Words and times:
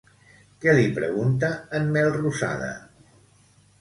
Què 0.63 0.73
li 0.77 0.87
pregunta, 0.95 1.51
en 1.81 1.87
Melrosada? 1.99 2.71